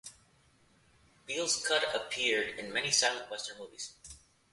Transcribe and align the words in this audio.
Beale's 1.27 1.63
Cut 1.63 1.83
appeared 1.93 2.57
in 2.57 2.73
many 2.73 2.89
silent 2.89 3.29
western 3.29 3.59
movies. 3.59 3.93